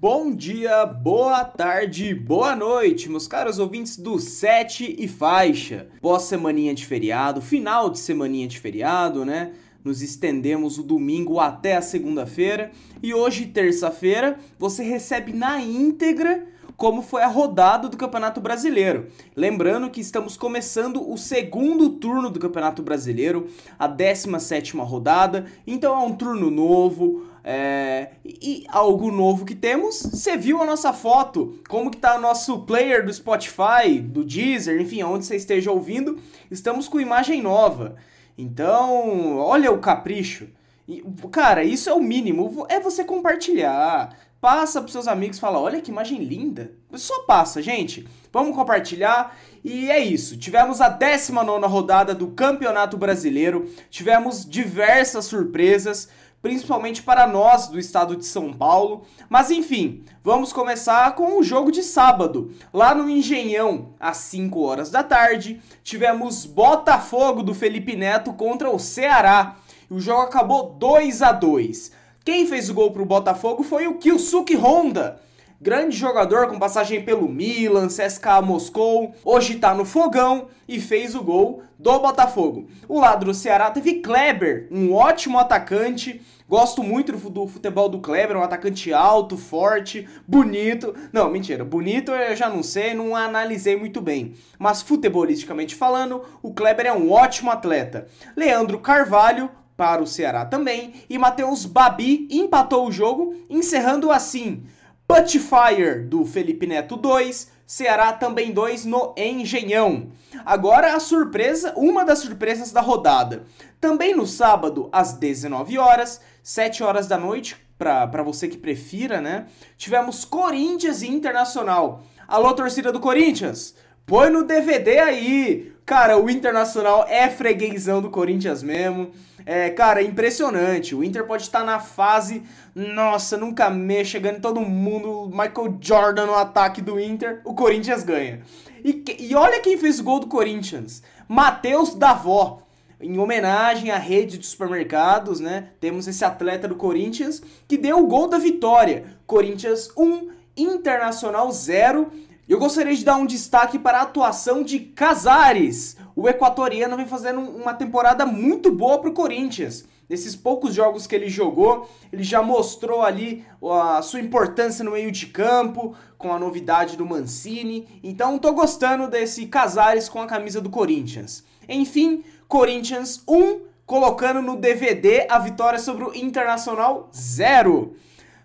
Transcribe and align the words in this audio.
Bom 0.00 0.32
dia, 0.32 0.86
boa 0.86 1.42
tarde, 1.44 2.14
boa 2.14 2.54
noite, 2.54 3.08
meus 3.08 3.26
caros 3.26 3.58
ouvintes 3.58 3.96
do 3.96 4.20
Sete 4.20 4.94
e 4.96 5.08
Faixa. 5.08 5.88
Pós-semaninha 6.00 6.72
de 6.72 6.86
feriado, 6.86 7.42
final 7.42 7.90
de 7.90 7.98
semaninha 7.98 8.46
de 8.46 8.60
feriado, 8.60 9.24
né? 9.24 9.54
Nos 9.82 10.00
estendemos 10.00 10.78
o 10.78 10.84
domingo 10.84 11.40
até 11.40 11.74
a 11.74 11.82
segunda-feira 11.82 12.70
e 13.02 13.12
hoje, 13.12 13.46
terça-feira, 13.46 14.38
você 14.56 14.84
recebe 14.84 15.32
na 15.32 15.60
íntegra 15.60 16.46
como 16.76 17.02
foi 17.02 17.22
a 17.22 17.26
rodada 17.26 17.88
do 17.88 17.96
Campeonato 17.96 18.40
Brasileiro. 18.40 19.08
Lembrando 19.34 19.90
que 19.90 20.00
estamos 20.00 20.36
começando 20.36 21.10
o 21.10 21.18
segundo 21.18 21.90
turno 21.90 22.30
do 22.30 22.38
Campeonato 22.38 22.84
Brasileiro, 22.84 23.48
a 23.76 23.88
17ª 23.88 24.80
rodada, 24.84 25.46
então 25.66 25.92
é 25.92 26.06
um 26.06 26.14
turno 26.14 26.52
novo, 26.52 27.24
é, 27.44 28.10
e 28.24 28.64
algo 28.68 29.10
novo 29.10 29.44
que 29.44 29.54
temos, 29.54 30.00
você 30.02 30.36
viu 30.36 30.62
a 30.62 30.66
nossa 30.66 30.92
foto, 30.92 31.58
como 31.68 31.90
que 31.90 31.96
tá 31.96 32.16
o 32.16 32.20
nosso 32.20 32.60
player 32.60 33.04
do 33.04 33.12
Spotify, 33.12 34.00
do 34.00 34.24
Deezer, 34.24 34.80
enfim, 34.80 35.02
onde 35.02 35.24
você 35.24 35.36
esteja 35.36 35.70
ouvindo, 35.70 36.18
estamos 36.50 36.88
com 36.88 37.00
imagem 37.00 37.42
nova. 37.42 37.96
Então, 38.36 39.38
olha 39.38 39.72
o 39.72 39.78
capricho. 39.78 40.48
E, 40.86 41.02
cara, 41.30 41.64
isso 41.64 41.90
é 41.90 41.92
o 41.92 42.00
mínimo, 42.00 42.66
é 42.68 42.80
você 42.80 43.04
compartilhar. 43.04 44.16
Passa 44.40 44.80
pros 44.80 44.92
seus 44.92 45.08
amigos, 45.08 45.40
fala, 45.40 45.58
olha 45.58 45.80
que 45.80 45.90
imagem 45.90 46.22
linda. 46.22 46.70
Só 46.94 47.22
passa, 47.24 47.60
gente. 47.60 48.06
Vamos 48.32 48.54
compartilhar. 48.54 49.36
E 49.64 49.90
é 49.90 49.98
isso. 49.98 50.36
Tivemos 50.36 50.80
a 50.80 50.88
19 50.88 51.66
rodada 51.66 52.14
do 52.14 52.28
Campeonato 52.28 52.96
Brasileiro. 52.96 53.68
Tivemos 53.90 54.48
diversas 54.48 55.24
surpresas, 55.24 56.08
principalmente 56.42 57.02
para 57.02 57.26
nós 57.26 57.68
do 57.68 57.78
estado 57.78 58.16
de 58.16 58.24
São 58.24 58.52
Paulo. 58.52 59.02
Mas 59.28 59.50
enfim, 59.50 60.04
vamos 60.22 60.52
começar 60.52 61.14
com 61.14 61.38
o 61.38 61.42
jogo 61.42 61.70
de 61.70 61.82
sábado. 61.82 62.52
Lá 62.72 62.94
no 62.94 63.08
Engenhão, 63.08 63.94
às 63.98 64.18
5 64.18 64.60
horas 64.60 64.90
da 64.90 65.02
tarde, 65.02 65.60
tivemos 65.82 66.46
Botafogo 66.46 67.42
do 67.42 67.54
Felipe 67.54 67.96
Neto 67.96 68.32
contra 68.32 68.70
o 68.70 68.78
Ceará. 68.78 69.56
E 69.90 69.94
o 69.94 70.00
jogo 70.00 70.22
acabou 70.22 70.76
2 70.78 71.22
a 71.22 71.32
2 71.32 71.98
quem 72.28 72.46
fez 72.46 72.68
o 72.68 72.74
gol 72.74 72.90
pro 72.90 73.06
Botafogo 73.06 73.62
foi 73.62 73.86
o 73.86 73.94
Kyusuke 73.94 74.54
Honda. 74.54 75.18
Grande 75.60 75.96
jogador 75.96 76.46
com 76.46 76.56
passagem 76.56 77.02
pelo 77.02 77.28
Milan, 77.28 77.88
CSKA 77.88 78.40
Moscou, 78.40 79.12
hoje 79.24 79.56
tá 79.56 79.74
no 79.74 79.84
fogão 79.84 80.46
e 80.68 80.80
fez 80.80 81.16
o 81.16 81.20
gol 81.20 81.64
do 81.76 81.98
Botafogo. 81.98 82.68
O 82.88 83.00
lado 83.00 83.24
do 83.24 83.34
Ceará 83.34 83.68
teve 83.68 83.94
Kleber, 83.94 84.68
um 84.70 84.94
ótimo 84.94 85.36
atacante. 85.36 86.22
Gosto 86.48 86.80
muito 86.84 87.10
do 87.10 87.48
futebol 87.48 87.88
do 87.88 87.98
Kleber, 87.98 88.36
um 88.36 88.42
atacante 88.42 88.92
alto, 88.92 89.36
forte, 89.36 90.08
bonito. 90.28 90.94
Não, 91.12 91.28
mentira, 91.28 91.64
bonito 91.64 92.12
eu 92.12 92.36
já 92.36 92.48
não 92.48 92.62
sei, 92.62 92.94
não 92.94 93.16
analisei 93.16 93.76
muito 93.76 94.00
bem. 94.00 94.34
Mas 94.60 94.80
futebolisticamente 94.80 95.74
falando, 95.74 96.22
o 96.40 96.54
Kleber 96.54 96.86
é 96.86 96.92
um 96.92 97.10
ótimo 97.10 97.50
atleta. 97.50 98.06
Leandro 98.36 98.78
Carvalho, 98.78 99.50
para 99.76 100.00
o 100.00 100.06
Ceará 100.06 100.44
também, 100.44 100.94
e 101.10 101.18
Matheus 101.18 101.66
Babi 101.66 102.28
empatou 102.30 102.86
o 102.86 102.92
jogo, 102.92 103.34
encerrando 103.50 104.12
assim 104.12 104.64
Putfire 105.08 106.00
do 106.04 106.26
Felipe 106.26 106.66
Neto 106.66 106.94
2, 106.94 107.50
Ceará 107.66 108.12
também 108.12 108.52
2 108.52 108.84
no 108.84 109.14
Engenhão. 109.16 110.08
Agora 110.44 110.94
a 110.94 111.00
surpresa, 111.00 111.72
uma 111.78 112.04
das 112.04 112.18
surpresas 112.18 112.72
da 112.72 112.82
rodada. 112.82 113.44
Também 113.80 114.14
no 114.14 114.26
sábado, 114.26 114.90
às 114.92 115.14
19 115.14 115.78
horas, 115.78 116.20
7 116.42 116.82
horas 116.82 117.06
da 117.06 117.16
noite, 117.16 117.56
para 117.78 118.22
você 118.22 118.48
que 118.48 118.58
prefira, 118.58 119.18
né? 119.18 119.46
Tivemos 119.78 120.26
Corinthians 120.26 121.00
e 121.00 121.08
Internacional. 121.08 122.02
Alô, 122.28 122.52
torcida 122.52 122.92
do 122.92 123.00
Corinthians! 123.00 123.74
Põe 124.04 124.28
no 124.28 124.44
DVD 124.44 124.98
aí! 124.98 125.72
Cara, 125.86 126.18
o 126.18 126.28
Internacional 126.28 127.06
é 127.08 127.30
freguesão 127.30 128.02
do 128.02 128.10
Corinthians 128.10 128.62
mesmo. 128.62 129.10
É, 129.50 129.70
cara, 129.70 130.02
é 130.02 130.04
impressionante. 130.04 130.94
O 130.94 131.02
Inter 131.02 131.26
pode 131.26 131.44
estar 131.44 131.64
na 131.64 131.80
fase, 131.80 132.42
nossa, 132.74 133.34
nunca 133.34 133.70
mexa, 133.70 134.10
chegando 134.10 134.42
todo 134.42 134.60
mundo, 134.60 135.26
Michael 135.30 135.78
Jordan 135.80 136.26
no 136.26 136.34
ataque 136.34 136.82
do 136.82 137.00
Inter, 137.00 137.40
o 137.46 137.54
Corinthians 137.54 138.02
ganha. 138.02 138.42
E, 138.84 139.02
e 139.18 139.34
olha 139.34 139.62
quem 139.62 139.78
fez 139.78 140.00
o 140.00 140.04
gol 140.04 140.20
do 140.20 140.26
Corinthians: 140.26 141.02
Matheus 141.26 141.94
Davó. 141.94 142.62
Em 143.00 143.16
homenagem 143.16 143.92
à 143.92 143.96
rede 143.96 144.36
de 144.38 144.44
supermercados, 144.44 145.40
né? 145.40 145.68
Temos 145.80 146.06
esse 146.08 146.24
atleta 146.24 146.66
do 146.66 146.74
Corinthians 146.74 147.40
que 147.66 147.78
deu 147.78 148.00
o 148.00 148.06
gol 148.06 148.28
da 148.28 148.38
vitória. 148.38 149.04
Corinthians 149.24 149.88
1, 149.96 150.30
Internacional 150.56 151.50
0. 151.50 152.12
Eu 152.48 152.58
gostaria 152.58 152.94
de 152.94 153.04
dar 153.04 153.16
um 153.16 153.24
destaque 153.24 153.78
para 153.78 153.98
a 154.00 154.02
atuação 154.02 154.62
de 154.62 154.80
Casares. 154.80 155.96
O 156.18 156.28
equatoriano 156.28 156.96
vem 156.96 157.06
fazendo 157.06 157.38
uma 157.38 157.72
temporada 157.72 158.26
muito 158.26 158.72
boa 158.72 158.98
para 158.98 159.08
o 159.08 159.12
Corinthians. 159.14 159.84
Nesses 160.08 160.34
poucos 160.34 160.74
jogos 160.74 161.06
que 161.06 161.14
ele 161.14 161.28
jogou, 161.28 161.88
ele 162.12 162.24
já 162.24 162.42
mostrou 162.42 163.02
ali 163.02 163.46
a 163.62 164.02
sua 164.02 164.18
importância 164.18 164.84
no 164.84 164.90
meio 164.90 165.12
de 165.12 165.26
campo, 165.26 165.94
com 166.18 166.32
a 166.32 166.38
novidade 166.40 166.96
do 166.96 167.06
Mancini. 167.06 168.00
Então, 168.02 168.36
tô 168.36 168.52
gostando 168.52 169.06
desse 169.06 169.46
Casares 169.46 170.08
com 170.08 170.20
a 170.20 170.26
camisa 170.26 170.60
do 170.60 170.70
Corinthians. 170.70 171.44
Enfim, 171.68 172.24
Corinthians 172.48 173.22
1, 173.28 173.60
colocando 173.86 174.42
no 174.42 174.56
DVD 174.56 175.24
a 175.30 175.38
vitória 175.38 175.78
sobre 175.78 176.02
o 176.02 176.12
Internacional 176.16 177.08
0. 177.14 177.94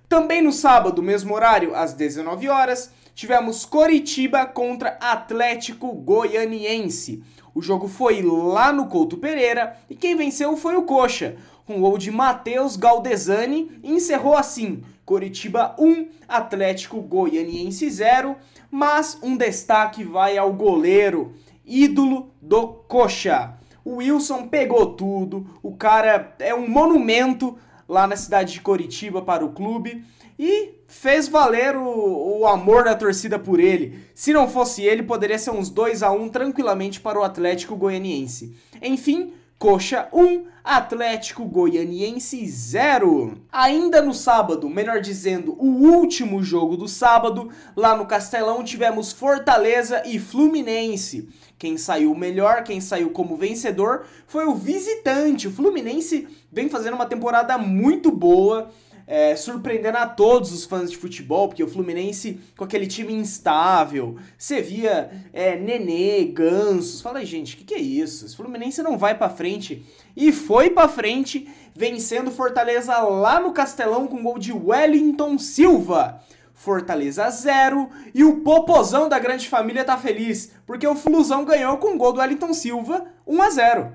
Também 0.08 0.44
no 0.44 0.52
sábado, 0.52 1.02
mesmo 1.02 1.34
horário, 1.34 1.74
às 1.74 1.94
19 1.94 2.48
horas, 2.50 2.92
tivemos 3.16 3.66
Coritiba 3.66 4.46
contra 4.46 4.96
Atlético 5.02 5.92
Goianiense. 5.92 7.24
O 7.56 7.62
jogo 7.62 7.88
foi 7.88 8.22
lá 8.22 8.74
no 8.74 8.88
Couto 8.88 9.18
Pereira 9.18 9.78
e 9.90 9.96
quem 9.96 10.16
venceu 10.16 10.58
foi 10.58 10.76
o 10.76 10.84
Coxa, 10.84 11.36
com 11.66 11.80
gol 11.80 11.98
de 11.98 12.10
Matheus 12.12 12.76
Galdesani 12.76 13.72
e 13.84 13.92
encerrou 13.92 14.36
assim: 14.36 14.84
Coritiba 15.06 15.76
1, 15.78 16.08
Atlético 16.28 17.02
Goianiense 17.02 17.90
0, 17.90 18.36
mas 18.72 19.18
um 19.22 19.38
destaque 19.38 20.04
vai 20.04 20.38
ao 20.38 20.52
goleiro, 20.52 21.34
ídolo 21.66 22.32
do 22.42 22.68
Coxa. 22.68 23.54
O 23.86 23.96
Wilson 23.98 24.48
pegou 24.48 24.96
tudo, 24.96 25.46
o 25.62 25.76
cara 25.76 26.36
é 26.40 26.56
um 26.56 26.68
monumento 26.68 27.58
lá 27.88 28.08
na 28.08 28.16
cidade 28.16 28.54
de 28.54 28.62
Coritiba 28.62 29.22
para 29.22 29.46
o 29.46 29.52
clube 29.52 30.04
e 30.40 30.76
fez 30.94 31.28
valer 31.28 31.76
o, 31.76 32.40
o, 32.40 32.48
amor 32.48 32.84
da 32.84 32.96
torcida 32.96 33.40
por 33.40 33.60
ele. 33.60 34.00
Se 34.14 34.32
não 34.32 34.48
fosse 34.48 34.84
ele, 34.84 35.04
poderia 35.04 35.40
ser 35.40 35.50
uns 35.50 35.70
2 35.70 36.04
a 36.04 36.12
1 36.12 36.30
tranquilamente 36.30 37.02
para 37.02 37.20
o 37.20 37.24
Atlético 37.24 37.76
Goianiense. 37.76 38.56
Enfim, 38.82 39.34
Coxa 39.58 40.08
1, 40.14 40.46
Atlético 40.64 41.46
Goianiense 41.46 42.46
0. 42.46 43.34
Ainda 43.52 44.02
no 44.02 44.14
sábado, 44.14 44.70
melhor 44.70 45.02
dizendo, 45.02 45.56
o 45.58 45.66
último 45.66 46.44
jogo 46.44 46.78
do 46.78 46.88
sábado, 46.88 47.50
lá 47.76 47.98
no 47.98 48.06
Castelão 48.06 48.64
tivemos 48.64 49.12
Fortaleza 49.12 50.04
e 50.06 50.20
Fluminense. 50.20 51.28
Quem 51.58 51.76
saiu 51.76 52.14
melhor, 52.14 52.64
quem 52.64 52.80
saiu 52.80 53.10
como 53.10 53.36
vencedor 53.36 54.06
foi 54.28 54.46
o 54.46 54.54
visitante. 54.54 55.48
O 55.48 55.52
Fluminense 55.52 56.28
vem 56.52 56.70
fazendo 56.70 56.94
uma 56.94 57.06
temporada 57.06 57.58
muito 57.58 58.12
boa 58.12 58.70
é, 59.06 59.36
surpreendendo 59.36 59.98
a 59.98 60.08
todos 60.08 60.52
os 60.52 60.66
fãs 60.66 60.90
de 60.90 60.98
futebol, 60.98 61.48
porque 61.48 61.64
o 61.64 61.68
Fluminense 61.68 62.40
com 62.58 62.64
aquele 62.64 62.88
time 62.88 63.14
instável, 63.14 64.18
você 64.38 64.62
via 64.62 65.12
é, 65.32 65.56
Nenê, 65.56 66.26
Gansos, 66.26 67.02
fala 67.02 67.24
gente, 67.26 67.56
o 67.56 67.58
que, 67.58 67.64
que 67.64 67.74
é 67.76 67.80
isso? 67.80 68.26
O 68.26 68.36
Fluminense 68.36 68.82
não 68.82 68.98
vai 68.98 69.18
para 69.18 69.30
frente 69.30 69.86
e 70.16 70.32
foi 70.32 70.70
para 70.70 70.88
frente, 70.88 71.48
vencendo 71.76 72.32
Fortaleza 72.32 72.98
lá 73.00 73.40
no 73.40 73.52
Castelão 73.52 74.08
com 74.08 74.24
gol 74.24 74.38
de 74.38 74.52
Wellington 74.52 75.38
Silva. 75.38 76.22
Fortaleza 76.54 77.30
0 77.30 77.90
e 78.14 78.24
o 78.24 78.38
popozão 78.42 79.10
da 79.10 79.20
grande 79.20 79.50
família 79.50 79.84
tá 79.84 79.98
feliz, 79.98 80.52
porque 80.66 80.88
o 80.88 80.96
Flusão 80.96 81.44
ganhou 81.44 81.78
com 81.78 81.96
o 81.96 81.98
gol 81.98 82.14
do 82.14 82.20
Wellington 82.20 82.54
Silva 82.54 83.06
1 83.28 83.42
a 83.42 83.50
0. 83.50 83.94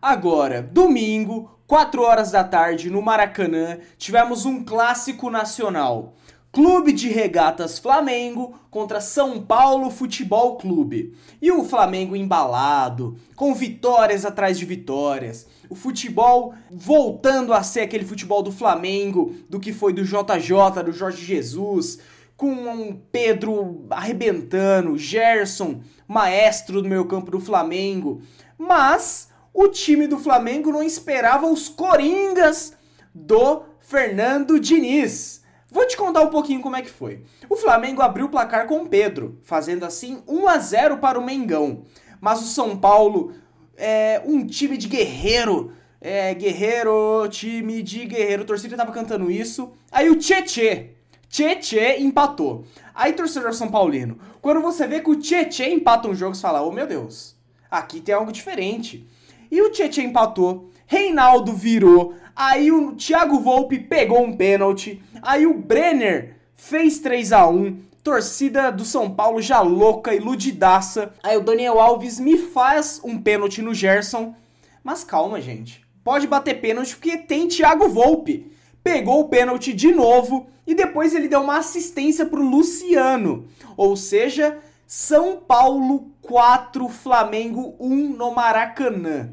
Agora, 0.00 0.62
domingo, 0.62 1.50
4 1.66 2.02
horas 2.02 2.30
da 2.30 2.44
tarde, 2.44 2.90
no 2.90 3.00
Maracanã, 3.00 3.78
tivemos 3.96 4.44
um 4.44 4.64
clássico 4.64 5.30
nacional. 5.30 6.14
Clube 6.52 6.92
de 6.92 7.08
Regatas 7.08 7.78
Flamengo 7.78 8.54
contra 8.70 9.00
São 9.00 9.40
Paulo 9.40 9.90
Futebol 9.90 10.58
Clube. 10.58 11.16
E 11.40 11.50
o 11.50 11.64
Flamengo 11.64 12.14
embalado, 12.14 13.16
com 13.34 13.54
vitórias 13.54 14.26
atrás 14.26 14.58
de 14.58 14.66
vitórias. 14.66 15.46
O 15.70 15.74
futebol 15.74 16.52
voltando 16.70 17.54
a 17.54 17.62
ser 17.62 17.80
aquele 17.80 18.04
futebol 18.04 18.42
do 18.42 18.52
Flamengo, 18.52 19.34
do 19.48 19.58
que 19.58 19.72
foi 19.72 19.94
do 19.94 20.04
JJ, 20.04 20.82
do 20.84 20.92
Jorge 20.92 21.24
Jesus, 21.24 22.00
com 22.36 22.52
um 22.52 23.00
Pedro 23.10 23.86
arrebentando, 23.88 24.98
Gerson, 24.98 25.80
maestro 26.06 26.82
do 26.82 26.88
meio 26.88 27.06
campo 27.06 27.30
do 27.30 27.40
Flamengo. 27.40 28.20
Mas 28.58 29.31
o 29.52 29.68
time 29.68 30.06
do 30.06 30.18
Flamengo 30.18 30.72
não 30.72 30.82
esperava 30.82 31.46
os 31.46 31.68
coringas 31.68 32.74
do 33.14 33.62
Fernando 33.80 34.58
Diniz. 34.58 35.42
Vou 35.70 35.86
te 35.86 35.96
contar 35.96 36.20
um 36.22 36.30
pouquinho 36.30 36.60
como 36.60 36.76
é 36.76 36.82
que 36.82 36.90
foi. 36.90 37.22
O 37.48 37.56
Flamengo 37.56 38.02
abriu 38.02 38.26
o 38.26 38.28
placar 38.28 38.66
com 38.66 38.82
o 38.82 38.88
Pedro, 38.88 39.38
fazendo 39.42 39.84
assim 39.84 40.22
1 40.28 40.48
a 40.48 40.58
0 40.58 40.98
para 40.98 41.18
o 41.18 41.24
Mengão. 41.24 41.84
Mas 42.20 42.42
o 42.42 42.46
São 42.46 42.76
Paulo 42.76 43.32
é 43.76 44.22
um 44.24 44.46
time 44.46 44.76
de 44.76 44.88
guerreiro. 44.88 45.72
É, 46.00 46.34
guerreiro, 46.34 47.26
time 47.30 47.82
de 47.82 48.04
guerreiro. 48.04 48.42
A 48.42 48.46
torcida 48.46 48.76
tava 48.76 48.92
cantando 48.92 49.30
isso. 49.30 49.72
Aí 49.90 50.10
o 50.10 50.16
Tietê, 50.16 50.90
Tietê 51.28 51.98
empatou. 52.00 52.64
Aí, 52.94 53.12
torcedor 53.12 53.54
São 53.54 53.70
Paulino, 53.70 54.18
quando 54.42 54.60
você 54.60 54.86
vê 54.86 55.00
que 55.00 55.10
o 55.10 55.16
Tietê 55.16 55.70
empata 55.70 56.08
um 56.08 56.14
jogo, 56.14 56.34
você 56.34 56.42
fala, 56.42 56.60
oh 56.62 56.70
meu 56.70 56.86
Deus, 56.86 57.34
aqui 57.70 58.00
tem 58.00 58.14
algo 58.14 58.30
diferente. 58.30 59.06
E 59.52 59.60
o 59.60 59.70
Tietê 59.70 60.02
empatou, 60.02 60.70
Reinaldo 60.86 61.52
virou, 61.52 62.14
aí 62.34 62.72
o 62.72 62.92
Thiago 62.92 63.38
Volpe 63.38 63.78
pegou 63.78 64.24
um 64.24 64.34
pênalti, 64.34 65.02
aí 65.20 65.46
o 65.46 65.52
Brenner 65.52 66.36
fez 66.56 66.98
3 67.00 67.32
a 67.32 67.46
1 67.46 67.76
torcida 68.02 68.72
do 68.72 68.82
São 68.82 69.10
Paulo 69.10 69.42
já 69.42 69.60
louca, 69.60 70.14
iludidaça. 70.14 71.12
Aí 71.22 71.36
o 71.36 71.42
Daniel 71.42 71.78
Alves 71.78 72.18
me 72.18 72.38
faz 72.38 72.98
um 73.04 73.20
pênalti 73.20 73.60
no 73.60 73.74
Gerson. 73.74 74.34
Mas 74.82 75.04
calma, 75.04 75.38
gente. 75.38 75.84
Pode 76.02 76.26
bater 76.26 76.60
pênalti 76.60 76.96
porque 76.96 77.18
tem 77.18 77.46
Thiago 77.46 77.88
Volpe. 77.88 78.50
Pegou 78.82 79.20
o 79.20 79.28
pênalti 79.28 79.72
de 79.72 79.92
novo 79.92 80.48
e 80.66 80.74
depois 80.74 81.14
ele 81.14 81.28
deu 81.28 81.42
uma 81.42 81.58
assistência 81.58 82.26
pro 82.26 82.42
Luciano. 82.42 83.46
Ou 83.76 83.96
seja, 83.96 84.58
São 84.86 85.36
Paulo 85.36 86.10
4, 86.22 86.88
Flamengo 86.88 87.76
1 87.78 88.16
no 88.16 88.34
Maracanã. 88.34 89.30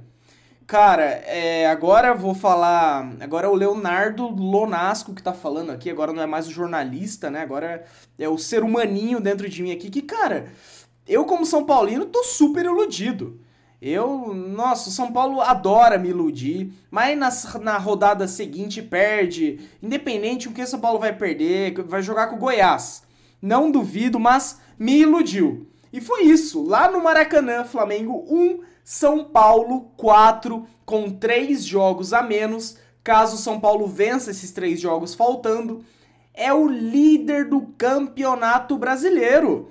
Cara, 0.70 1.24
é, 1.26 1.66
agora 1.66 2.14
vou 2.14 2.36
falar. 2.36 3.16
Agora 3.22 3.48
é 3.48 3.50
o 3.50 3.56
Leonardo 3.56 4.28
Lonasco 4.28 5.16
que 5.16 5.24
tá 5.24 5.34
falando 5.34 5.72
aqui. 5.72 5.90
Agora 5.90 6.14
não 6.14 6.22
é 6.22 6.28
mais 6.28 6.48
o 6.48 6.52
jornalista, 6.52 7.32
né? 7.32 7.42
Agora 7.42 7.84
é 8.20 8.30
o 8.30 8.38
ser 8.38 8.62
humaninho 8.62 9.20
dentro 9.20 9.50
de 9.50 9.64
mim 9.64 9.72
aqui. 9.72 9.90
Que, 9.90 10.04
cara, 10.04 10.46
eu, 11.08 11.26
como 11.26 11.44
São 11.44 11.66
Paulino, 11.66 12.06
tô 12.06 12.24
super 12.24 12.66
iludido. 12.66 13.40
Eu, 13.82 14.32
nossa, 14.32 14.90
o 14.90 14.92
São 14.92 15.12
Paulo 15.12 15.42
adora 15.42 15.98
me 15.98 16.10
iludir, 16.10 16.72
mas 16.92 17.18
na, 17.18 17.32
na 17.62 17.78
rodada 17.80 18.28
seguinte 18.28 18.80
perde. 18.80 19.68
Independente 19.82 20.48
o 20.48 20.52
que 20.52 20.62
o 20.62 20.68
São 20.68 20.80
Paulo 20.80 21.00
vai 21.00 21.18
perder, 21.18 21.82
vai 21.82 22.04
jogar 22.04 22.28
com 22.28 22.36
o 22.36 22.40
Goiás. 22.40 23.02
Não 23.42 23.72
duvido, 23.72 24.20
mas 24.20 24.62
me 24.78 25.00
iludiu. 25.00 25.68
E 25.92 26.00
foi 26.00 26.26
isso. 26.26 26.64
Lá 26.64 26.92
no 26.92 27.04
Maracanã, 27.04 27.64
Flamengo 27.64 28.24
1, 28.30 28.69
São 28.92 29.24
Paulo 29.24 29.92
4, 29.98 30.66
com 30.84 31.12
três 31.12 31.64
jogos 31.64 32.12
a 32.12 32.24
menos. 32.24 32.76
Caso 33.04 33.38
São 33.38 33.60
Paulo 33.60 33.86
vença 33.86 34.32
esses 34.32 34.50
três 34.50 34.82
jogos 34.82 35.14
faltando, 35.14 35.86
é 36.34 36.52
o 36.52 36.68
líder 36.68 37.48
do 37.48 37.62
campeonato 37.78 38.80
brasileiro. 38.80 39.70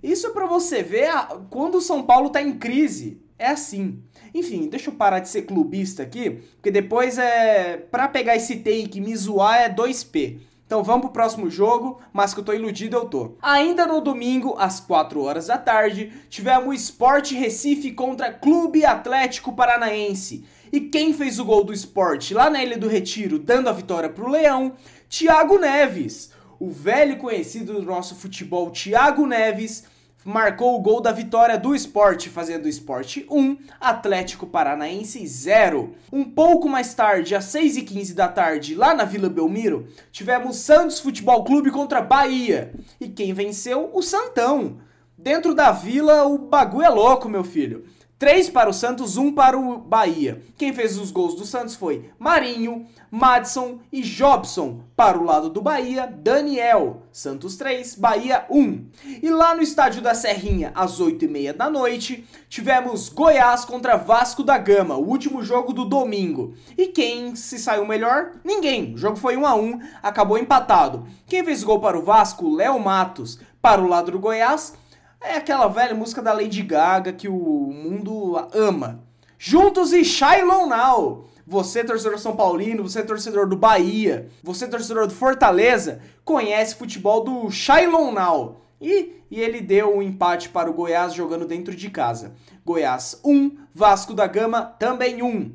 Isso 0.00 0.28
é 0.28 0.30
para 0.30 0.46
você 0.46 0.84
ver 0.84 1.10
quando 1.50 1.78
o 1.78 1.80
São 1.80 2.04
Paulo 2.04 2.30
tá 2.30 2.40
em 2.40 2.56
crise. 2.60 3.20
É 3.36 3.48
assim. 3.48 4.04
Enfim, 4.32 4.68
deixa 4.68 4.90
eu 4.90 4.94
parar 4.94 5.18
de 5.18 5.28
ser 5.28 5.42
clubista 5.42 6.04
aqui, 6.04 6.40
porque 6.54 6.70
depois 6.70 7.18
é. 7.18 7.76
Pra 7.76 8.06
pegar 8.06 8.36
esse 8.36 8.58
take 8.58 8.98
e 8.98 9.00
me 9.00 9.16
zoar 9.16 9.62
é 9.62 9.68
2P. 9.68 10.38
Então 10.70 10.84
vamos 10.84 11.06
pro 11.06 11.14
próximo 11.14 11.50
jogo, 11.50 12.00
mas 12.12 12.32
que 12.32 12.38
eu 12.38 12.44
tô 12.44 12.52
iludido 12.52 12.96
eu 12.96 13.04
tô. 13.04 13.32
Ainda 13.42 13.88
no 13.88 14.00
domingo, 14.00 14.54
às 14.56 14.78
4 14.78 15.20
horas 15.20 15.48
da 15.48 15.58
tarde, 15.58 16.12
tivemos 16.28 16.80
Sport 16.82 17.32
Recife 17.32 17.90
contra 17.90 18.32
Clube 18.32 18.84
Atlético 18.84 19.52
Paranaense. 19.52 20.44
E 20.72 20.78
quem 20.78 21.12
fez 21.12 21.40
o 21.40 21.44
gol 21.44 21.64
do 21.64 21.72
Sport 21.72 22.30
lá 22.30 22.48
na 22.48 22.62
Ilha 22.62 22.78
do 22.78 22.86
Retiro, 22.86 23.36
dando 23.36 23.68
a 23.68 23.72
vitória 23.72 24.08
pro 24.08 24.30
Leão? 24.30 24.74
Thiago 25.08 25.58
Neves. 25.58 26.30
O 26.60 26.70
velho 26.70 27.16
conhecido 27.16 27.72
do 27.72 27.82
nosso 27.82 28.14
futebol, 28.14 28.70
Thiago 28.70 29.26
Neves, 29.26 29.86
marcou 30.24 30.76
o 30.76 30.80
gol 30.80 31.00
da 31.00 31.12
vitória 31.12 31.58
do 31.58 31.74
esporte, 31.74 32.28
fazendo 32.28 32.66
o 32.66 32.68
esporte 32.68 33.26
1, 33.30 33.56
Atlético 33.80 34.46
Paranaense 34.46 35.26
0. 35.26 35.94
Um 36.12 36.24
pouco 36.24 36.68
mais 36.68 36.94
tarde, 36.94 37.34
às 37.34 37.46
6h15 37.46 38.14
da 38.14 38.28
tarde, 38.28 38.74
lá 38.74 38.94
na 38.94 39.04
Vila 39.04 39.28
Belmiro, 39.28 39.86
tivemos 40.12 40.56
Santos 40.56 41.00
Futebol 41.00 41.44
Clube 41.44 41.70
contra 41.70 42.00
Bahia. 42.00 42.72
E 43.00 43.08
quem 43.08 43.32
venceu? 43.32 43.90
O 43.94 44.02
Santão. 44.02 44.78
Dentro 45.16 45.54
da 45.54 45.70
vila, 45.70 46.24
o 46.24 46.38
bagulho 46.38 46.86
é 46.86 46.88
louco, 46.88 47.28
meu 47.28 47.44
filho. 47.44 47.84
3 48.20 48.50
para 48.50 48.68
o 48.68 48.72
Santos, 48.74 49.16
1 49.16 49.32
para 49.32 49.58
o 49.58 49.78
Bahia. 49.78 50.42
Quem 50.58 50.74
fez 50.74 50.98
os 50.98 51.10
gols 51.10 51.34
do 51.34 51.46
Santos 51.46 51.74
foi 51.74 52.10
Marinho, 52.18 52.84
Madison 53.10 53.78
e 53.90 54.02
Jobson. 54.02 54.82
Para 54.94 55.16
o 55.18 55.24
lado 55.24 55.48
do 55.48 55.62
Bahia, 55.62 56.06
Daniel. 56.06 57.04
Santos 57.10 57.56
3, 57.56 57.94
Bahia 57.94 58.44
1. 58.50 58.88
E 59.22 59.30
lá 59.30 59.54
no 59.54 59.62
estádio 59.62 60.02
da 60.02 60.12
Serrinha, 60.12 60.70
às 60.74 61.00
8h30 61.00 61.54
da 61.54 61.70
noite, 61.70 62.28
tivemos 62.46 63.08
Goiás 63.08 63.64
contra 63.64 63.96
Vasco 63.96 64.44
da 64.44 64.58
Gama, 64.58 64.96
o 64.96 65.08
último 65.08 65.42
jogo 65.42 65.72
do 65.72 65.86
domingo. 65.86 66.52
E 66.76 66.88
quem 66.88 67.34
se 67.34 67.58
saiu 67.58 67.86
melhor? 67.86 68.32
Ninguém. 68.44 68.92
O 68.92 68.98
jogo 68.98 69.16
foi 69.16 69.34
1 69.34 69.46
a 69.46 69.54
1 69.54 69.80
acabou 70.02 70.36
empatado. 70.36 71.06
Quem 71.26 71.42
fez 71.42 71.64
gol 71.64 71.80
para 71.80 71.98
o 71.98 72.02
Vasco? 72.02 72.54
Léo 72.54 72.78
Matos. 72.78 73.40
Para 73.62 73.80
o 73.80 73.88
lado 73.88 74.12
do 74.12 74.18
Goiás, 74.18 74.74
é 75.20 75.36
aquela 75.36 75.68
velha 75.68 75.94
música 75.94 76.22
da 76.22 76.32
Lady 76.32 76.62
Gaga 76.62 77.12
que 77.12 77.28
o 77.28 77.34
mundo 77.34 78.36
ama. 78.52 79.04
Juntos 79.38 79.92
e 79.92 80.04
Shailon 80.04 80.66
Now. 80.66 81.26
Você, 81.46 81.82
torcedor 81.82 82.18
São 82.18 82.36
Paulino, 82.36 82.82
você, 82.82 83.02
torcedor 83.02 83.48
do 83.48 83.56
Bahia, 83.56 84.28
você, 84.42 84.68
torcedor 84.68 85.08
do 85.08 85.14
Fortaleza, 85.14 86.00
conhece 86.24 86.76
futebol 86.76 87.24
do 87.24 87.50
Shailon 87.50 88.12
Now. 88.12 88.60
E, 88.80 89.20
e 89.30 89.40
ele 89.40 89.60
deu 89.60 89.96
um 89.96 90.00
empate 90.00 90.48
para 90.48 90.70
o 90.70 90.72
Goiás 90.72 91.12
jogando 91.12 91.46
dentro 91.46 91.74
de 91.74 91.90
casa. 91.90 92.34
Goiás 92.64 93.20
1, 93.24 93.56
Vasco 93.74 94.14
da 94.14 94.26
Gama 94.26 94.62
também 94.62 95.22
1. 95.22 95.52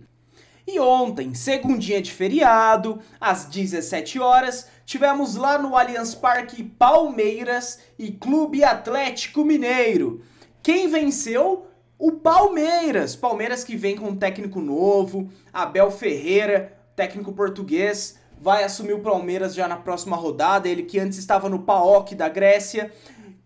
E 0.67 0.79
ontem, 0.79 1.33
segundinha 1.33 2.01
de 2.01 2.11
feriado, 2.11 2.99
às 3.21 3.45
17 3.45 4.19
horas, 4.19 4.67
tivemos 4.85 5.35
lá 5.35 5.57
no 5.57 5.75
Allianz 5.75 6.13
Parque 6.13 6.63
Palmeiras 6.63 7.79
e 7.97 8.11
Clube 8.11 8.63
Atlético 8.63 9.43
Mineiro. 9.43 10.21
Quem 10.61 10.87
venceu? 10.87 11.67
O 11.97 12.11
Palmeiras. 12.11 13.15
Palmeiras 13.15 13.63
que 13.63 13.75
vem 13.75 13.95
com 13.95 14.09
um 14.09 14.15
técnico 14.15 14.61
novo, 14.61 15.29
Abel 15.51 15.89
Ferreira, 15.89 16.77
técnico 16.95 17.33
português, 17.33 18.19
vai 18.39 18.63
assumir 18.63 18.93
o 18.93 18.99
Palmeiras 18.99 19.55
já 19.55 19.67
na 19.67 19.77
próxima 19.77 20.15
rodada. 20.15 20.67
Ele 20.67 20.83
que 20.83 20.99
antes 20.99 21.17
estava 21.17 21.49
no 21.49 21.59
PAOK 21.59 22.13
da 22.15 22.29
Grécia 22.29 22.91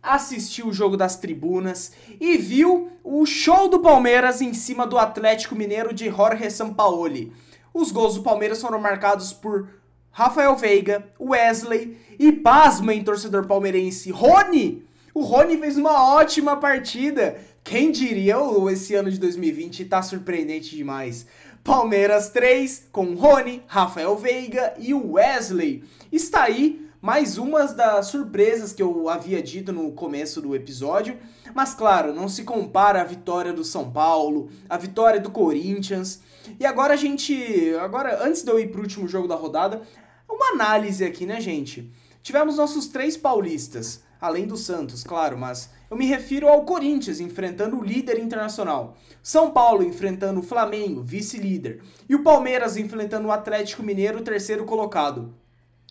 assistiu 0.02 0.68
o 0.68 0.74
jogo 0.74 0.96
das 0.96 1.18
tribunas 1.18 1.92
e 2.20 2.38
viu 2.38 2.90
o 3.04 3.26
show 3.26 3.68
do 3.68 3.82
Palmeiras 3.82 4.42
em 4.42 4.54
cima 4.54 4.88
do 4.88 4.98
Atlético 4.98 5.56
Mineiro 5.56 5.94
de 5.94 6.10
Jorge 6.10 6.50
Sampaoli. 6.50 7.34
Os 7.74 7.92
gols 7.92 8.16
do 8.16 8.24
Palmeiras 8.24 8.62
foram 8.62 8.80
marcados 8.80 9.32
por 9.32 9.70
Rafael 10.12 10.56
Veiga, 10.56 11.06
Wesley 11.20 11.98
e 12.18 12.32
pasmem, 12.32 13.04
torcedor 13.04 13.46
palmeirense, 13.46 14.12
Rony! 14.12 14.86
O 15.14 15.22
Rony 15.22 15.58
fez 15.58 15.78
uma 15.78 16.14
ótima 16.14 16.58
partida. 16.58 17.38
Quem 17.64 17.92
diria, 17.92 18.36
esse 18.72 18.96
ano 18.96 19.12
de 19.12 19.20
2020 19.20 19.86
tá 19.86 20.02
surpreendente 20.02 20.76
demais. 20.76 21.26
Palmeiras 21.64 22.30
3 22.30 22.88
com 22.92 23.14
Rony, 23.16 23.64
Rafael 23.68 24.16
Veiga 24.18 24.74
e 24.78 24.94
Wesley. 24.94 25.84
Está 26.12 26.44
aí 26.44 26.89
mais 27.02 27.38
umas 27.38 27.74
das 27.74 28.08
surpresas 28.08 28.74
que 28.74 28.84
eu 28.84 29.08
havia 29.10 29.42
dito 29.42 29.72
no 29.72 29.92
começo 29.92 30.42
do 30.42 30.56
episódio. 30.56 31.18
Mas 31.54 31.74
claro, 31.74 32.14
não 32.14 32.28
se 32.28 32.44
compara 32.44 33.02
a 33.02 33.06
vitória 33.06 33.54
do 33.54 33.64
São 33.64 33.90
Paulo, 33.90 34.50
a 34.70 34.78
vitória 34.78 35.20
do 35.20 35.32
Corinthians. 35.32 36.22
E 36.60 36.66
agora 36.66 36.94
a 36.94 36.98
gente, 36.98 37.74
agora 37.82 38.24
antes 38.24 38.44
de 38.44 38.52
eu 38.52 38.60
ir 38.60 38.72
pro 38.72 38.82
último 38.82 39.08
jogo 39.08 39.28
da 39.28 39.36
rodada, 39.36 39.82
uma 40.30 40.52
análise 40.52 41.04
aqui, 41.04 41.26
né, 41.26 41.40
gente? 41.40 41.92
Tivemos 42.22 42.58
nossos 42.58 42.88
três 42.88 43.16
paulistas, 43.16 44.04
além 44.20 44.46
do 44.46 44.58
Santos, 44.58 45.04
claro, 45.04 45.38
mas 45.38 45.72
eu 45.90 45.98
me 45.98 46.06
refiro 46.06 46.48
ao 46.48 46.66
Corinthians 46.66 47.20
enfrentando 47.20 47.80
o 47.80 47.84
líder 47.84 48.20
internacional, 48.20 48.98
São 49.24 49.52
Paulo 49.52 49.84
enfrentando 49.84 50.42
o 50.42 50.44
Flamengo, 50.44 51.02
vice-líder, 51.02 51.82
e 52.08 52.16
o 52.16 52.24
Palmeiras 52.24 52.78
enfrentando 52.78 53.30
o 53.30 53.32
Atlético 53.32 53.82
Mineiro, 53.82 54.22
terceiro 54.22 54.66
colocado. 54.66 55.34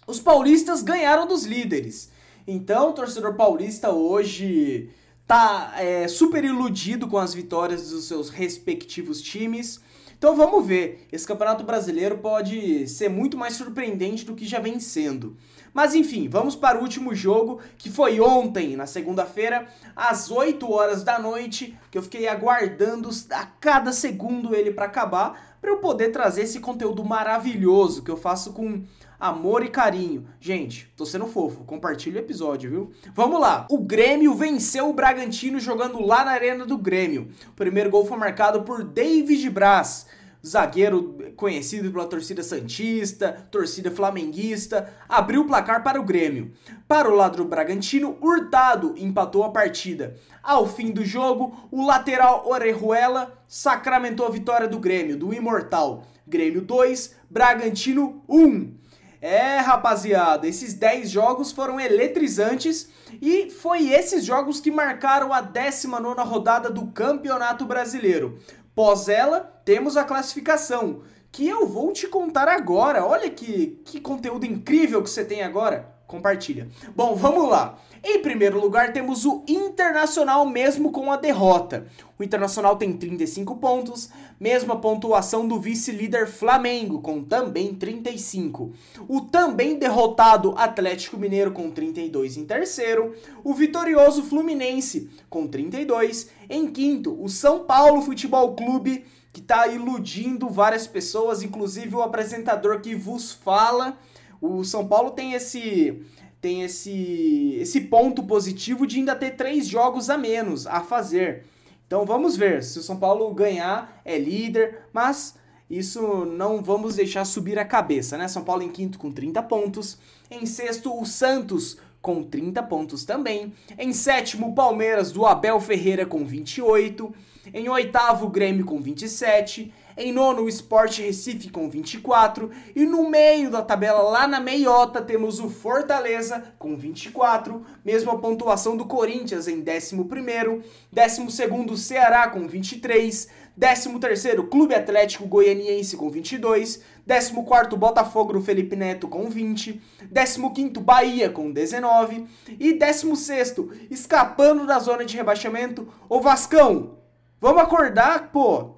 Os 0.08 0.18
paulistas 0.18 0.82
ganharam 0.82 1.26
dos 1.26 1.44
líderes. 1.44 2.10
Então, 2.46 2.88
o 2.88 2.92
torcedor 2.94 3.34
paulista 3.34 3.90
hoje 3.90 4.88
tá 5.26 5.74
é, 5.76 6.08
super 6.08 6.42
iludido 6.42 7.06
com 7.06 7.18
as 7.18 7.34
vitórias 7.34 7.90
dos 7.90 8.06
seus 8.06 8.30
respectivos 8.30 9.20
times. 9.20 9.82
Então 10.16 10.34
vamos 10.34 10.66
ver, 10.66 11.06
esse 11.12 11.26
Campeonato 11.26 11.62
Brasileiro 11.62 12.18
pode 12.18 12.88
ser 12.88 13.10
muito 13.10 13.36
mais 13.36 13.54
surpreendente 13.54 14.24
do 14.24 14.34
que 14.34 14.46
já 14.46 14.58
vem 14.58 14.80
sendo. 14.80 15.36
Mas 15.74 15.94
enfim, 15.94 16.26
vamos 16.26 16.56
para 16.56 16.78
o 16.78 16.82
último 16.82 17.14
jogo, 17.14 17.60
que 17.76 17.90
foi 17.90 18.18
ontem, 18.18 18.74
na 18.76 18.86
segunda-feira, 18.86 19.68
às 19.94 20.30
8 20.30 20.72
horas 20.72 21.04
da 21.04 21.18
noite, 21.18 21.78
que 21.90 21.98
eu 21.98 22.02
fiquei 22.02 22.26
aguardando 22.26 23.10
a 23.30 23.44
cada 23.60 23.92
segundo 23.92 24.56
ele 24.56 24.72
para 24.72 24.86
acabar, 24.86 25.56
para 25.60 25.70
eu 25.70 25.76
poder 25.76 26.08
trazer 26.08 26.42
esse 26.42 26.58
conteúdo 26.58 27.04
maravilhoso 27.04 28.02
que 28.02 28.10
eu 28.10 28.16
faço 28.16 28.52
com 28.52 28.82
amor 29.18 29.64
e 29.64 29.68
carinho. 29.68 30.26
Gente, 30.40 30.92
tô 30.96 31.04
sendo 31.04 31.26
fofo, 31.26 31.64
compartilha 31.64 32.20
o 32.20 32.24
episódio, 32.24 32.70
viu? 32.70 32.92
Vamos 33.14 33.40
lá. 33.40 33.66
O 33.70 33.78
Grêmio 33.78 34.34
venceu 34.34 34.88
o 34.88 34.92
Bragantino 34.92 35.58
jogando 35.58 36.00
lá 36.00 36.24
na 36.24 36.32
Arena 36.32 36.64
do 36.64 36.78
Grêmio. 36.78 37.28
O 37.48 37.52
primeiro 37.52 37.90
gol 37.90 38.06
foi 38.06 38.16
marcado 38.16 38.62
por 38.62 38.84
David 38.84 39.50
Braz 39.50 40.06
zagueiro 40.46 41.32
conhecido 41.36 41.90
pela 41.90 42.06
torcida 42.06 42.42
santista, 42.42 43.48
torcida 43.50 43.90
flamenguista, 43.90 44.92
abriu 45.08 45.42
o 45.42 45.46
placar 45.46 45.82
para 45.82 46.00
o 46.00 46.04
Grêmio. 46.04 46.52
Para 46.86 47.10
o 47.10 47.14
lado 47.14 47.38
do 47.38 47.44
Bragantino, 47.44 48.16
Hurtado 48.20 48.94
empatou 48.96 49.42
a 49.42 49.50
partida. 49.50 50.16
Ao 50.42 50.66
fim 50.66 50.90
do 50.90 51.04
jogo, 51.04 51.68
o 51.70 51.84
lateral 51.84 52.48
Orejuela 52.48 53.36
sacramentou 53.46 54.26
a 54.26 54.30
vitória 54.30 54.68
do 54.68 54.78
Grêmio, 54.78 55.16
do 55.16 55.34
Imortal. 55.34 56.04
Grêmio 56.26 56.62
2, 56.62 57.16
Bragantino 57.28 58.22
1. 58.28 58.78
É, 59.20 59.58
rapaziada, 59.58 60.46
esses 60.46 60.74
10 60.74 61.10
jogos 61.10 61.50
foram 61.50 61.80
eletrizantes 61.80 62.88
e 63.20 63.50
foi 63.50 63.90
esses 63.90 64.24
jogos 64.24 64.60
que 64.60 64.70
marcaram 64.70 65.32
a 65.32 65.42
19ª 65.42 66.24
rodada 66.24 66.70
do 66.70 66.86
Campeonato 66.86 67.64
Brasileiro. 67.64 68.38
Pós 68.76 69.08
ela, 69.08 69.40
temos 69.64 69.96
a 69.96 70.04
classificação, 70.04 71.02
que 71.32 71.48
eu 71.48 71.66
vou 71.66 71.92
te 71.92 72.06
contar 72.06 72.48
agora. 72.48 73.04
Olha 73.04 73.28
que, 73.28 73.80
que 73.84 74.00
conteúdo 74.00 74.46
incrível 74.46 75.02
que 75.02 75.10
você 75.10 75.24
tem 75.24 75.42
agora. 75.42 75.98
Compartilha. 76.06 76.68
Bom, 76.94 77.14
vamos 77.14 77.50
lá. 77.50 77.76
Em 78.02 78.22
primeiro 78.22 78.60
lugar, 78.60 78.92
temos 78.92 79.26
o 79.26 79.44
Internacional, 79.46 80.46
mesmo 80.46 80.90
com 80.90 81.12
a 81.12 81.16
derrota. 81.16 81.86
O 82.18 82.22
Internacional 82.22 82.76
tem 82.76 82.96
35 82.96 83.56
pontos, 83.56 84.10
mesma 84.38 84.80
pontuação 84.80 85.46
do 85.46 85.60
vice-líder 85.60 86.28
Flamengo, 86.28 87.00
com 87.00 87.22
também 87.22 87.74
35. 87.74 88.72
O 89.08 89.20
também 89.22 89.78
derrotado 89.78 90.54
Atlético 90.56 91.16
Mineiro, 91.16 91.50
com 91.50 91.70
32 91.70 92.36
em 92.36 92.44
terceiro. 92.44 93.14
O 93.42 93.52
vitorioso 93.52 94.22
Fluminense, 94.22 95.10
com 95.28 95.46
32. 95.46 96.30
Em 96.48 96.66
quinto, 96.68 97.20
o 97.22 97.28
São 97.28 97.64
Paulo 97.64 98.02
Futebol 98.02 98.54
Clube, 98.54 99.04
que 99.32 99.40
está 99.40 99.66
iludindo 99.66 100.48
várias 100.48 100.86
pessoas, 100.86 101.42
inclusive 101.42 101.94
o 101.94 102.02
apresentador 102.02 102.80
que 102.80 102.94
vos 102.94 103.32
fala. 103.32 103.98
O 104.40 104.64
São 104.64 104.86
Paulo 104.86 105.10
tem 105.10 105.32
esse 105.32 106.00
tem 106.40 106.62
esse, 106.62 107.56
esse 107.60 107.80
ponto 107.80 108.22
positivo 108.22 108.86
de 108.86 108.98
ainda 108.98 109.16
ter 109.16 109.32
três 109.32 109.66
jogos 109.66 110.08
a 110.08 110.16
menos 110.16 110.68
a 110.68 110.80
fazer. 110.80 111.44
Então 111.88 112.04
vamos 112.04 112.36
ver, 112.36 112.62
se 112.62 112.78
o 112.78 112.82
São 112.82 112.98
Paulo 112.98 113.32
ganhar, 113.32 114.02
é 114.04 114.18
líder, 114.18 114.82
mas 114.92 115.38
isso 115.70 116.26
não 116.26 116.62
vamos 116.62 116.96
deixar 116.96 117.24
subir 117.24 117.58
a 117.58 117.64
cabeça, 117.64 118.18
né? 118.18 118.28
São 118.28 118.44
Paulo 118.44 118.62
em 118.62 118.68
quinto 118.68 118.98
com 118.98 119.10
30 119.10 119.42
pontos, 119.44 119.96
em 120.30 120.44
sexto 120.44 120.94
o 120.94 121.06
Santos 121.06 121.78
com 122.02 122.22
30 122.22 122.62
pontos 122.64 123.06
também, 123.06 123.54
em 123.78 123.90
sétimo 123.94 124.54
Palmeiras 124.54 125.10
do 125.10 125.24
Abel 125.24 125.58
Ferreira 125.60 126.04
com 126.04 126.26
28, 126.26 127.10
em 127.54 127.70
oitavo 127.70 128.28
Grêmio 128.28 128.66
com 128.66 128.82
27, 128.82 129.72
em 129.98 130.12
nono, 130.12 130.42
o 130.42 130.48
Sport 130.48 130.98
Recife 130.98 131.50
com 131.50 131.68
24. 131.68 132.50
E 132.74 132.86
no 132.86 133.08
meio 133.10 133.50
da 133.50 133.62
tabela, 133.62 134.02
lá 134.02 134.26
na 134.26 134.40
meiota, 134.40 135.02
temos 135.02 135.40
o 135.40 135.50
Fortaleza 135.50 136.54
com 136.58 136.76
24. 136.76 137.64
Mesma 137.84 138.18
pontuação 138.18 138.76
do 138.76 138.86
Corinthians 138.86 139.48
em 139.48 139.58
11. 139.58 140.62
Décimo 140.92 141.30
segundo, 141.30 141.76
Ceará 141.76 142.28
com 142.28 142.46
23. 142.46 143.28
13 143.58 143.98
terceiro, 143.98 144.46
Clube 144.46 144.72
Atlético 144.72 145.26
Goianiense 145.26 145.96
com 145.96 146.08
22. 146.08 146.80
14 147.06 147.42
quarto, 147.44 147.76
Botafogo 147.76 148.34
do 148.34 148.40
Felipe 148.40 148.76
Neto 148.76 149.08
com 149.08 149.28
20. 149.28 149.82
15 150.14 150.50
quinto, 150.54 150.80
Bahia 150.80 151.28
com 151.28 151.50
19. 151.50 152.26
E 152.48 152.72
16 152.72 153.18
sexto, 153.18 153.70
escapando 153.90 154.64
da 154.64 154.78
zona 154.78 155.04
de 155.04 155.16
rebaixamento, 155.16 155.88
o 156.08 156.20
Vascão. 156.20 156.98
Vamos 157.40 157.62
acordar, 157.62 158.30
pô. 158.30 158.77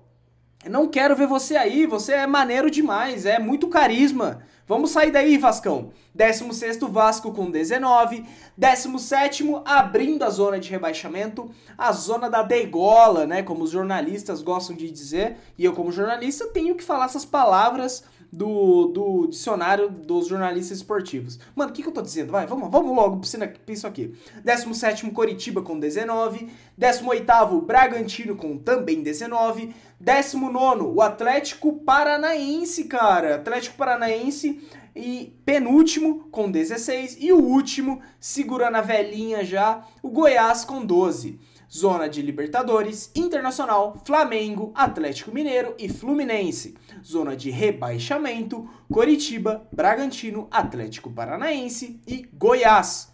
Não 0.68 0.88
quero 0.88 1.16
ver 1.16 1.26
você 1.26 1.56
aí, 1.56 1.86
você 1.86 2.12
é 2.12 2.26
maneiro 2.26 2.70
demais, 2.70 3.24
é 3.24 3.38
muito 3.38 3.68
carisma. 3.68 4.42
Vamos 4.68 4.90
sair 4.90 5.10
daí, 5.10 5.38
Vascão. 5.38 5.90
16 6.14 6.78
Vasco 6.82 7.32
com 7.32 7.50
19. 7.50 8.24
17 8.56 9.44
abrindo 9.64 10.22
a 10.22 10.30
zona 10.30 10.60
de 10.60 10.70
rebaixamento, 10.70 11.50
a 11.76 11.90
zona 11.92 12.28
da 12.28 12.42
degola, 12.42 13.26
né? 13.26 13.42
Como 13.42 13.64
os 13.64 13.70
jornalistas 13.70 14.42
gostam 14.42 14.76
de 14.76 14.90
dizer. 14.90 15.38
E 15.56 15.64
eu, 15.64 15.72
como 15.72 15.90
jornalista, 15.90 16.46
tenho 16.48 16.74
que 16.74 16.84
falar 16.84 17.06
essas 17.06 17.24
palavras 17.24 18.04
do, 18.32 18.86
do 18.86 19.26
dicionário 19.26 19.90
dos 19.90 20.28
jornalistas 20.28 20.78
esportivos. 20.78 21.38
Mano, 21.54 21.70
o 21.70 21.74
que, 21.74 21.82
que 21.82 21.88
eu 21.88 21.92
tô 21.92 22.02
dizendo? 22.02 22.32
Vai, 22.32 22.46
vamos, 22.46 22.70
vamos 22.70 22.94
logo 22.94 23.20
pra 23.20 23.74
isso 23.74 23.86
aqui. 23.86 24.14
17 24.44 25.10
Coritiba 25.10 25.62
com 25.62 25.78
19. 25.78 26.48
18 26.76 27.60
Bragantino 27.62 28.36
com 28.36 28.56
também 28.56 29.02
19. 29.02 29.74
19 29.98 30.82
o 30.84 31.02
Atlético 31.02 31.72
Paranaense, 31.80 32.84
cara. 32.84 33.36
Atlético 33.36 33.76
Paranaense 33.76 34.60
e 34.94 35.36
penúltimo 35.44 36.28
com 36.30 36.50
16 36.50 37.18
e 37.20 37.32
o 37.32 37.38
último, 37.38 38.00
segurando 38.18 38.76
a 38.76 38.80
velhinha 38.80 39.44
já, 39.44 39.86
o 40.02 40.08
Goiás 40.08 40.64
com 40.64 40.84
12. 40.84 41.38
Zona 41.72 42.08
de 42.08 42.20
Libertadores, 42.20 43.12
Internacional, 43.14 43.96
Flamengo, 44.04 44.72
Atlético 44.74 45.32
Mineiro 45.32 45.72
e 45.78 45.88
Fluminense. 45.88 46.74
Zona 47.04 47.36
de 47.36 47.48
rebaixamento, 47.48 48.68
Coritiba, 48.92 49.68
Bragantino, 49.70 50.48
Atlético 50.50 51.12
Paranaense 51.12 52.00
e 52.08 52.28
Goiás. 52.34 53.12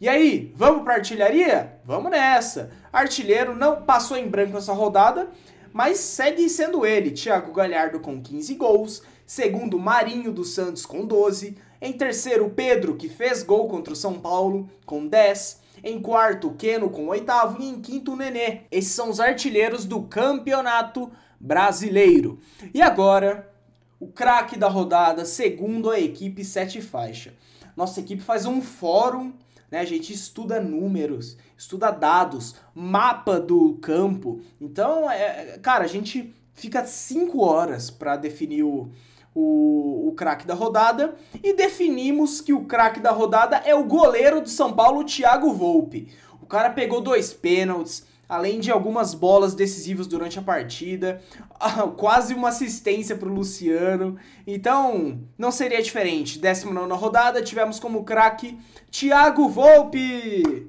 E 0.00 0.08
aí, 0.08 0.52
vamos 0.56 0.82
para 0.82 0.94
artilharia? 0.94 1.78
Vamos 1.84 2.10
nessa. 2.10 2.72
Artilheiro 2.92 3.54
não 3.54 3.82
passou 3.82 4.16
em 4.16 4.26
branco 4.26 4.56
essa 4.56 4.72
rodada, 4.72 5.30
mas 5.72 5.98
segue 5.98 6.48
sendo 6.48 6.84
ele, 6.84 7.12
Thiago 7.12 7.52
Galhardo 7.52 8.00
com 8.00 8.20
15 8.20 8.54
gols, 8.56 9.02
segundo 9.24 9.78
Marinho 9.78 10.32
dos 10.32 10.54
Santos 10.54 10.84
com 10.84 11.06
12, 11.06 11.56
em 11.80 11.92
terceiro 11.92 12.50
Pedro, 12.50 12.96
que 12.96 13.08
fez 13.08 13.44
gol 13.44 13.68
contra 13.68 13.92
o 13.92 13.96
São 13.96 14.18
Paulo, 14.18 14.68
com 14.84 15.06
10, 15.06 15.61
em 15.82 16.00
quarto, 16.00 16.52
Keno 16.52 16.90
com 16.90 17.08
oitavo. 17.08 17.60
E 17.60 17.68
em 17.68 17.80
quinto, 17.80 18.16
Nenê. 18.16 18.60
Esses 18.70 18.92
são 18.92 19.10
os 19.10 19.20
artilheiros 19.20 19.84
do 19.84 20.02
campeonato 20.02 21.10
brasileiro. 21.40 22.38
E 22.72 22.80
agora, 22.80 23.52
o 23.98 24.06
craque 24.06 24.58
da 24.58 24.68
rodada, 24.68 25.24
segundo 25.24 25.90
a 25.90 25.98
equipe 25.98 26.44
Sete 26.44 26.80
Faixa. 26.80 27.34
Nossa 27.76 28.00
equipe 28.00 28.22
faz 28.22 28.46
um 28.46 28.60
fórum, 28.60 29.32
né? 29.70 29.80
A 29.80 29.84
gente 29.84 30.12
estuda 30.12 30.60
números, 30.60 31.36
estuda 31.56 31.90
dados, 31.90 32.54
mapa 32.74 33.40
do 33.40 33.74
campo. 33.80 34.40
Então, 34.60 35.10
é, 35.10 35.58
cara, 35.62 35.84
a 35.84 35.88
gente 35.88 36.34
fica 36.52 36.84
cinco 36.84 37.42
horas 37.42 37.90
para 37.90 38.16
definir 38.16 38.62
o 38.62 38.90
o, 39.34 40.08
o 40.08 40.12
craque 40.12 40.46
da 40.46 40.54
rodada 40.54 41.14
e 41.42 41.54
definimos 41.54 42.40
que 42.40 42.52
o 42.52 42.64
craque 42.64 43.00
da 43.00 43.10
rodada 43.10 43.56
é 43.64 43.74
o 43.74 43.84
goleiro 43.84 44.40
do 44.40 44.48
São 44.48 44.72
Paulo, 44.72 45.04
Thiago 45.04 45.52
Volpe. 45.52 46.08
O 46.40 46.46
cara 46.46 46.70
pegou 46.70 47.00
dois 47.00 47.32
pênaltis, 47.32 48.06
além 48.28 48.60
de 48.60 48.70
algumas 48.70 49.14
bolas 49.14 49.54
decisivas 49.54 50.06
durante 50.06 50.38
a 50.38 50.42
partida, 50.42 51.20
quase 51.96 52.34
uma 52.34 52.48
assistência 52.48 53.16
para 53.16 53.28
o 53.28 53.34
Luciano. 53.34 54.16
Então, 54.46 55.20
não 55.36 55.50
seria 55.50 55.82
diferente. 55.82 56.38
19 56.38 56.92
rodada, 56.94 57.42
tivemos 57.42 57.78
como 57.78 58.04
craque 58.04 58.58
Thiago 58.90 59.48
Volpe. 59.48 60.66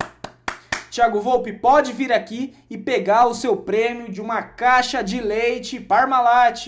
Thiago 0.90 1.20
Volpe 1.22 1.54
pode 1.54 1.92
vir 1.92 2.14
aqui 2.14 2.54
e 2.70 2.78
pegar 2.78 3.26
o 3.26 3.34
seu 3.34 3.58
prêmio 3.58 4.12
de 4.12 4.22
uma 4.22 4.44
caixa 4.44 5.02
de 5.02 5.20
leite 5.20 5.80
Parmalat. 5.80 6.68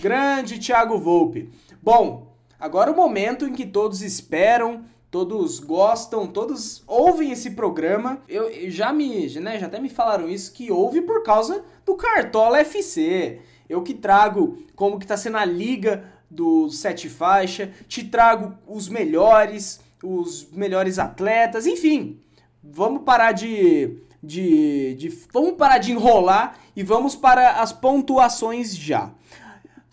Grande 0.00 0.58
Thiago 0.58 0.98
Volpe. 0.98 1.50
Bom, 1.82 2.36
agora 2.60 2.92
o 2.92 2.96
momento 2.96 3.46
em 3.46 3.52
que 3.52 3.64
todos 3.64 4.02
esperam, 4.02 4.84
todos 5.10 5.58
gostam, 5.58 6.26
todos 6.26 6.84
ouvem 6.86 7.32
esse 7.32 7.52
programa. 7.52 8.20
Eu, 8.28 8.50
eu 8.50 8.70
já 8.70 8.92
me, 8.92 9.26
né, 9.40 9.58
já 9.58 9.66
até 9.66 9.80
me 9.80 9.88
falaram 9.88 10.28
isso 10.28 10.52
que 10.52 10.70
ouve 10.70 11.00
por 11.00 11.22
causa 11.22 11.64
do 11.84 11.94
Cartola 11.96 12.60
FC. 12.60 13.40
Eu 13.68 13.82
que 13.82 13.94
trago 13.94 14.58
como 14.74 14.98
que 14.98 15.06
tá 15.06 15.16
sendo 15.16 15.38
a 15.38 15.44
liga 15.46 16.04
do 16.30 16.68
sete 16.68 17.08
faixa, 17.08 17.72
te 17.88 18.04
trago 18.04 18.54
os 18.66 18.88
melhores, 18.88 19.80
os 20.02 20.46
melhores 20.52 20.98
atletas, 20.98 21.66
enfim. 21.66 22.20
Vamos 22.62 23.02
parar 23.02 23.32
de 23.32 24.02
de, 24.22 24.94
de 24.94 25.08
vamos 25.32 25.52
parar 25.52 25.78
de 25.78 25.92
enrolar 25.92 26.58
e 26.74 26.82
vamos 26.82 27.14
para 27.14 27.62
as 27.62 27.72
pontuações 27.72 28.76
já 28.76 29.12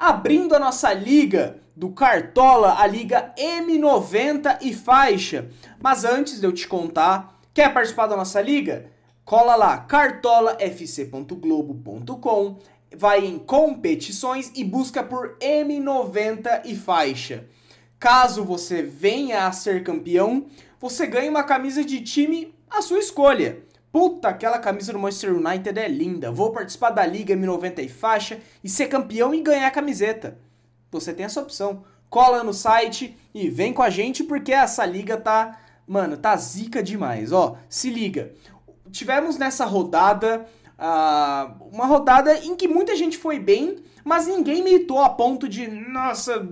abrindo 0.03 0.53
a 0.53 0.59
nossa 0.59 0.91
liga 0.91 1.61
do 1.73 1.89
Cartola, 1.91 2.77
a 2.77 2.85
liga 2.85 3.33
M90 3.37 4.57
e 4.61 4.73
faixa. 4.73 5.47
Mas 5.81 6.03
antes 6.03 6.41
de 6.41 6.45
eu 6.45 6.51
te 6.51 6.67
contar, 6.67 7.39
quer 7.53 7.73
participar 7.73 8.07
da 8.07 8.17
nossa 8.17 8.41
liga? 8.41 8.91
Cola 9.23 9.55
lá 9.55 9.77
cartolafc.globo.com, 9.77 12.57
vai 12.93 13.25
em 13.25 13.39
competições 13.39 14.51
e 14.53 14.65
busca 14.65 15.01
por 15.01 15.37
M90 15.39 16.63
e 16.65 16.75
faixa. 16.75 17.45
Caso 17.97 18.43
você 18.43 18.83
venha 18.83 19.47
a 19.47 19.53
ser 19.53 19.83
campeão, 19.83 20.47
você 20.81 21.07
ganha 21.07 21.31
uma 21.31 21.45
camisa 21.45 21.81
de 21.81 22.01
time 22.01 22.53
à 22.69 22.81
sua 22.81 22.99
escolha. 22.99 23.63
Puta, 23.93 24.29
aquela 24.29 24.57
camisa 24.57 24.91
do 24.91 24.97
Manchester 24.97 25.35
United 25.35 25.79
é 25.79 25.87
linda. 25.87 26.31
Vou 26.31 26.51
participar 26.51 26.89
da 26.89 27.05
Liga 27.05 27.35
M90 27.35 27.77
e 27.77 27.87
faixa 27.87 28.39
e 28.63 28.67
ser 28.67 28.87
campeão 28.87 29.35
e 29.35 29.41
ganhar 29.41 29.67
a 29.67 29.71
camiseta. 29.71 30.39
Você 30.89 31.13
tem 31.13 31.27
essa 31.27 31.39
opção. 31.39 31.83
Cola 32.09 32.43
no 32.43 32.55
site 32.55 33.15
e 33.35 33.51
vem 33.51 33.71
com 33.71 33.83
a 33.83 33.91
gente 33.91 34.23
porque 34.23 34.51
essa 34.51 34.83
liga 34.83 35.15
tá, 35.15 35.59
mano, 35.85 36.17
tá 36.17 36.35
zica 36.35 36.81
demais. 36.81 37.31
Ó, 37.31 37.55
se 37.69 37.91
liga. 37.91 38.33
Tivemos 38.91 39.37
nessa 39.37 39.63
rodada 39.63 40.43
uh, 40.73 41.69
uma 41.71 41.85
rodada 41.85 42.35
em 42.39 42.55
que 42.55 42.67
muita 42.67 42.95
gente 42.95 43.15
foi 43.15 43.37
bem, 43.37 43.83
mas 44.03 44.25
ninguém 44.25 44.63
mitou 44.63 45.03
a 45.03 45.09
ponto 45.09 45.47
de, 45.47 45.67
nossa, 45.67 46.49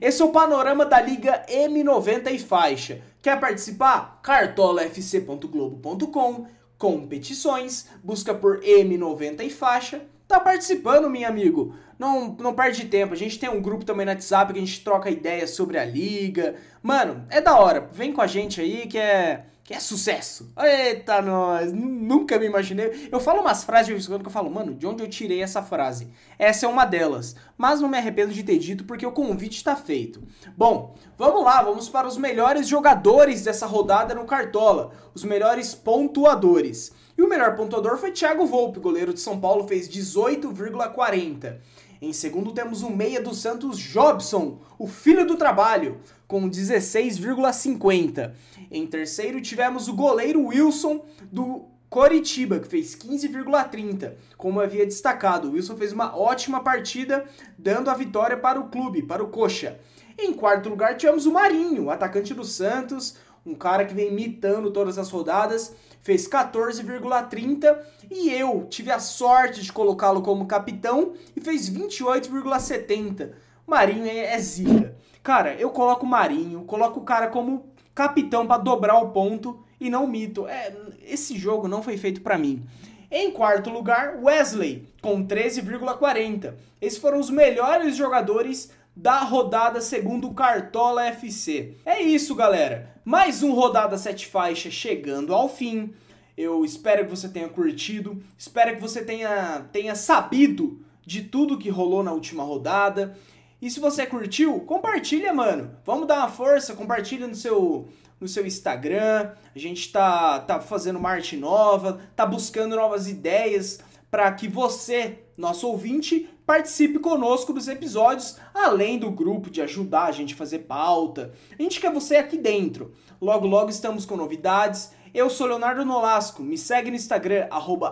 Esse 0.00 0.22
é 0.22 0.24
o 0.24 0.30
panorama 0.30 0.84
da 0.84 1.00
Liga 1.00 1.44
M90 1.48 2.30
e 2.30 2.38
faixa. 2.38 3.00
Quer 3.22 3.40
participar? 3.40 4.20
cartolafc.globo.com, 4.22 6.46
competições, 6.76 7.88
busca 8.02 8.34
por 8.34 8.60
M90 8.60 9.44
e 9.44 9.50
faixa 9.50 10.02
tá 10.32 10.40
participando, 10.40 11.10
meu 11.10 11.28
amigo. 11.28 11.74
Não, 11.98 12.36
não 12.40 12.54
perde 12.54 12.86
tempo. 12.86 13.14
A 13.14 13.16
gente 13.16 13.38
tem 13.38 13.48
um 13.48 13.60
grupo 13.60 13.84
também 13.84 14.06
no 14.06 14.12
WhatsApp 14.12 14.52
que 14.52 14.58
a 14.58 14.62
gente 14.64 14.82
troca 14.82 15.10
ideias 15.10 15.50
sobre 15.50 15.78
a 15.78 15.84
liga. 15.84 16.56
Mano, 16.82 17.24
é 17.30 17.40
da 17.40 17.58
hora. 17.58 17.88
Vem 17.92 18.12
com 18.12 18.20
a 18.20 18.26
gente 18.26 18.60
aí 18.60 18.86
que 18.86 18.98
é 18.98 19.44
que 19.64 19.72
é 19.72 19.78
sucesso. 19.78 20.52
Eita, 20.58 21.22
nós! 21.22 21.72
Nunca 21.72 22.38
me 22.38 22.46
imaginei. 22.46 23.08
Eu 23.12 23.20
falo 23.20 23.40
umas 23.40 23.62
frases 23.62 23.86
de 23.86 23.92
vez 23.92 24.04
em 24.04 24.08
quando 24.08 24.22
que 24.22 24.28
eu 24.28 24.32
falo, 24.32 24.50
mano, 24.50 24.74
de 24.74 24.86
onde 24.86 25.02
eu 25.02 25.08
tirei 25.08 25.40
essa 25.40 25.62
frase? 25.62 26.08
Essa 26.36 26.66
é 26.66 26.68
uma 26.68 26.84
delas. 26.84 27.36
Mas 27.56 27.80
não 27.80 27.88
me 27.88 27.96
arrependo 27.96 28.32
de 28.32 28.42
ter 28.42 28.58
dito 28.58 28.84
porque 28.84 29.06
o 29.06 29.12
convite 29.12 29.56
está 29.56 29.76
feito. 29.76 30.20
Bom, 30.56 30.96
vamos 31.16 31.44
lá, 31.44 31.62
vamos 31.62 31.88
para 31.88 32.08
os 32.08 32.16
melhores 32.16 32.66
jogadores 32.66 33.44
dessa 33.44 33.66
rodada 33.66 34.14
no 34.14 34.24
Cartola. 34.24 34.90
Os 35.14 35.22
melhores 35.22 35.74
pontuadores. 35.74 36.92
E 37.16 37.22
o 37.22 37.28
melhor 37.28 37.54
pontuador 37.56 37.98
foi 37.98 38.10
Thiago 38.10 38.46
Volpe, 38.46 38.80
goleiro 38.80 39.12
de 39.12 39.20
São 39.20 39.38
Paulo, 39.38 39.68
fez 39.68 39.88
18,40. 39.88 41.58
Em 42.00 42.12
segundo 42.12 42.52
temos 42.52 42.82
o 42.82 42.90
meia 42.90 43.22
do 43.22 43.34
Santos, 43.34 43.78
Jobson, 43.78 44.58
o 44.78 44.88
filho 44.88 45.24
do 45.24 45.36
trabalho, 45.36 46.00
com 46.26 46.50
16,50. 46.50 48.32
Em 48.70 48.86
terceiro 48.86 49.40
tivemos 49.40 49.86
o 49.86 49.94
goleiro 49.94 50.46
Wilson 50.46 51.04
do 51.30 51.66
Coritiba, 51.88 52.58
que 52.58 52.66
fez 52.66 52.96
15,30. 52.96 54.14
Como 54.36 54.60
havia 54.60 54.86
destacado, 54.86 55.48
o 55.48 55.52
Wilson 55.52 55.76
fez 55.76 55.92
uma 55.92 56.16
ótima 56.16 56.60
partida, 56.60 57.24
dando 57.56 57.90
a 57.90 57.94
vitória 57.94 58.36
para 58.36 58.58
o 58.58 58.68
clube, 58.68 59.02
para 59.02 59.22
o 59.22 59.28
Coxa. 59.28 59.78
Em 60.18 60.32
quarto 60.32 60.70
lugar 60.70 60.96
tivemos 60.96 61.26
o 61.26 61.32
Marinho, 61.32 61.90
atacante 61.90 62.32
do 62.34 62.44
Santos, 62.44 63.16
um 63.44 63.54
cara 63.54 63.84
que 63.84 63.94
vem 63.94 64.08
imitando 64.08 64.70
todas 64.70 64.98
as 64.98 65.10
rodadas, 65.10 65.74
fez 66.02 66.28
14,30 66.28 67.78
e 68.10 68.30
eu 68.30 68.66
tive 68.68 68.90
a 68.90 68.98
sorte 68.98 69.62
de 69.62 69.72
colocá-lo 69.72 70.20
como 70.20 70.46
capitão 70.46 71.14
e 71.34 71.40
fez 71.40 71.70
28,70. 71.70 73.30
Marinho 73.66 74.04
é, 74.06 74.34
é 74.34 74.38
zica. 74.38 74.94
Cara, 75.22 75.54
eu 75.54 75.70
coloco 75.70 76.04
o 76.04 76.08
Marinho, 76.08 76.64
coloco 76.64 77.00
o 77.00 77.04
cara 77.04 77.28
como 77.28 77.72
capitão 77.94 78.46
para 78.46 78.60
dobrar 78.60 78.98
o 78.98 79.10
ponto 79.10 79.64
e 79.80 79.88
não 79.88 80.06
mito. 80.06 80.46
É, 80.46 80.74
esse 81.04 81.38
jogo 81.38 81.68
não 81.68 81.82
foi 81.82 81.96
feito 81.96 82.20
para 82.20 82.36
mim. 82.36 82.64
Em 83.10 83.30
quarto 83.30 83.70
lugar, 83.70 84.18
Wesley, 84.22 84.88
com 85.00 85.24
13,40. 85.24 86.54
Esses 86.80 86.98
foram 86.98 87.20
os 87.20 87.30
melhores 87.30 87.94
jogadores 87.94 88.72
da 88.94 89.20
rodada 89.20 89.80
segundo 89.80 90.28
o 90.28 90.34
Cartola 90.34 91.06
FC. 91.06 91.76
É 91.84 92.00
isso, 92.00 92.34
galera. 92.34 92.94
Mais 93.04 93.42
um 93.42 93.52
rodada 93.52 93.96
sete 93.96 94.26
faixas 94.26 94.72
chegando 94.72 95.34
ao 95.34 95.48
fim. 95.48 95.92
Eu 96.36 96.64
espero 96.64 97.04
que 97.04 97.10
você 97.10 97.28
tenha 97.28 97.48
curtido, 97.48 98.22
espero 98.38 98.74
que 98.74 98.80
você 98.80 99.04
tenha, 99.04 99.66
tenha 99.72 99.94
sabido 99.94 100.80
de 101.04 101.22
tudo 101.22 101.58
que 101.58 101.68
rolou 101.68 102.02
na 102.02 102.12
última 102.12 102.42
rodada. 102.42 103.16
E 103.60 103.70
se 103.70 103.80
você 103.80 104.06
curtiu, 104.06 104.60
compartilha, 104.60 105.32
mano. 105.32 105.76
Vamos 105.84 106.06
dar 106.06 106.18
uma 106.18 106.28
força, 106.28 106.74
compartilha 106.74 107.26
no 107.26 107.34
seu 107.34 107.88
no 108.20 108.28
seu 108.28 108.46
Instagram. 108.46 109.32
A 109.54 109.58
gente 109.58 109.90
tá 109.90 110.38
tá 110.40 110.60
fazendo 110.60 110.98
uma 110.98 111.10
arte 111.10 111.36
nova, 111.36 112.00
tá 112.14 112.24
buscando 112.24 112.76
novas 112.76 113.08
ideias 113.08 113.80
para 114.10 114.30
que 114.32 114.46
você, 114.46 115.20
nosso 115.36 115.66
ouvinte, 115.66 116.28
participe 116.52 116.98
conosco 116.98 117.50
dos 117.50 117.66
episódios, 117.66 118.36
além 118.52 118.98
do 118.98 119.10
grupo 119.10 119.48
de 119.48 119.62
ajudar 119.62 120.04
a 120.04 120.12
gente 120.12 120.34
a 120.34 120.36
fazer 120.36 120.58
pauta. 120.58 121.32
A 121.58 121.62
gente 121.62 121.80
quer 121.80 121.90
você 121.90 122.16
aqui 122.16 122.36
dentro. 122.36 122.92
Logo, 123.18 123.46
logo 123.46 123.70
estamos 123.70 124.04
com 124.04 124.18
novidades. 124.18 124.92
Eu 125.14 125.30
sou 125.30 125.46
Leonardo 125.46 125.82
Nolasco, 125.82 126.42
me 126.42 126.58
segue 126.58 126.90
no 126.90 126.96
Instagram, 126.96 127.48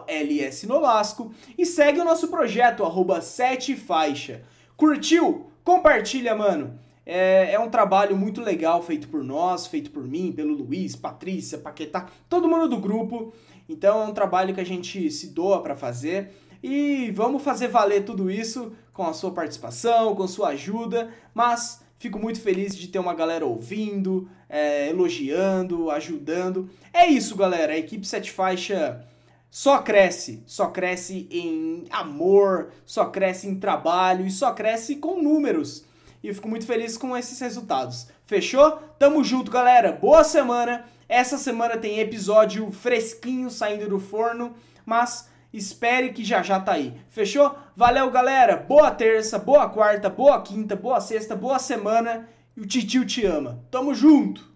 lsnolasco, 0.07 1.33
e 1.57 1.65
segue 1.65 2.01
o 2.01 2.05
nosso 2.05 2.29
projeto, 2.29 2.85
arroba 2.85 3.21
7faixa. 3.21 4.43
Curtiu? 4.77 5.47
Compartilha, 5.65 6.35
mano! 6.35 6.79
É, 7.07 7.55
é, 7.55 7.59
um 7.59 7.71
trabalho 7.71 8.15
muito 8.15 8.43
legal 8.43 8.83
feito 8.83 9.09
por 9.09 9.25
nós, 9.25 9.67
feito 9.67 9.91
por 9.91 10.07
mim, 10.07 10.33
pelo 10.33 10.53
Luiz, 10.53 10.95
Patrícia, 10.95 11.57
Paquetá, 11.57 12.09
todo 12.29 12.47
mundo 12.47 12.69
do 12.69 12.77
grupo. 12.77 13.33
Então 13.67 14.03
é 14.03 14.05
um 14.05 14.13
trabalho 14.13 14.55
que 14.55 14.61
a 14.61 14.67
gente 14.67 15.11
se 15.11 15.29
doa 15.29 15.63
para 15.63 15.75
fazer 15.75 16.31
e 16.63 17.11
vamos 17.13 17.43
fazer 17.43 17.69
valer 17.69 18.05
tudo 18.05 18.31
isso 18.31 18.73
com 18.93 19.07
a 19.07 19.13
sua 19.13 19.31
participação, 19.31 20.15
com 20.15 20.27
sua 20.27 20.49
ajuda, 20.49 21.11
mas 21.35 21.83
fico 21.99 22.19
muito 22.19 22.41
feliz 22.41 22.77
de 22.77 22.89
ter 22.89 22.99
uma 22.99 23.15
galera 23.15 23.47
ouvindo, 23.47 24.29
é, 24.49 24.89
elogiando, 24.89 25.91
ajudando. 25.91 26.69
É 26.93 27.07
isso, 27.07 27.37
galera. 27.37 27.73
A 27.73 27.79
equipe 27.79 28.07
Sete 28.07 28.31
Faixa 28.31 29.05
só 29.51 29.79
cresce, 29.79 30.43
só 30.47 30.67
cresce 30.69 31.27
em 31.31 31.85
amor, 31.91 32.71
só 32.85 33.07
cresce 33.07 33.49
em 33.49 33.59
trabalho 33.59 34.27
e 34.27 34.31
só 34.31 34.53
cresce 34.53 34.97
com 34.97 35.23
números. 35.23 35.85
E 36.23 36.29
eu 36.29 36.35
fico 36.35 36.49
muito 36.49 36.67
feliz 36.67 36.99
com 36.99 37.17
esses 37.17 37.41
resultados. 37.41 38.09
Fechou? 38.27 38.79
Tamo 38.99 39.25
junto, 39.25 39.51
galera. 39.51 39.93
Boa 39.93 40.23
semana. 40.23 40.85
Essa 41.09 41.37
semana 41.39 41.77
tem 41.77 41.99
episódio 41.99 42.71
fresquinho 42.71 43.51
saindo 43.51 43.89
do 43.89 43.99
forno, 43.99 44.55
mas 44.87 45.29
espere 45.53 46.13
que 46.13 46.25
já 46.25 46.43
já 46.43 46.61
tá 46.61 46.73
aí. 46.73 46.95
Fechou? 47.09 47.57
Valeu, 47.77 48.11
galera. 48.11 48.57
Boa 48.57 48.91
terça, 48.91 49.39
boa 49.39 49.69
quarta, 49.69 50.09
boa 50.09 50.43
quinta, 50.43 50.77
boa 50.77 51.01
sexta, 51.01 51.35
boa 51.37 51.59
semana. 51.59 52.29
E 52.57 52.61
o 52.61 52.67
titio 52.67 53.07
te 53.07 53.25
ama. 53.25 53.65
Tamo 53.71 53.95
junto. 53.95 54.50